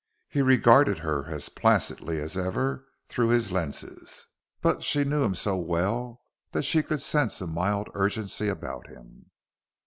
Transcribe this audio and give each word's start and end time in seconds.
He 0.27 0.41
regarded 0.41 0.97
her 1.05 1.27
as 1.27 1.47
placidly 1.49 2.19
as 2.19 2.35
ever 2.35 2.87
through 3.07 3.27
his 3.27 3.51
lenses, 3.51 4.25
but 4.59 4.83
she 4.83 5.03
knew 5.03 5.23
him 5.23 5.35
so 5.35 5.55
well 5.57 6.23
that 6.53 6.63
she 6.65 6.81
could 6.81 7.01
sense 7.01 7.39
a 7.39 7.45
mild 7.45 7.87
urgency 7.93 8.49
about 8.49 8.87
him. 8.87 9.29